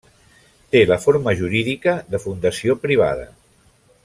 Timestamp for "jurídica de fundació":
1.41-2.79